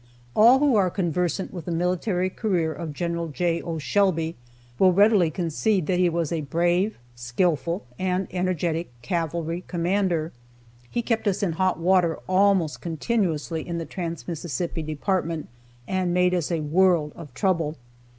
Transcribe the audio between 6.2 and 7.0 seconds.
a brave,